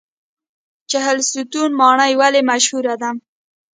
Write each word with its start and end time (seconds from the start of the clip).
چهلستون 0.91 1.69
ماڼۍ 1.79 2.13
ولې 2.19 2.41
مشهوره 2.49 2.95
ده؟ 3.01 3.09